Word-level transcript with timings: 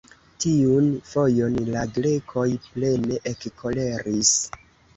Tiun 0.45 0.87
fojon, 1.09 1.59
la 1.75 1.83
Grekoj 1.99 2.47
plene 2.71 3.21
ekkoleris. 3.35 4.35